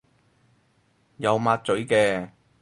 [1.17, 2.31] 有抹嘴嘅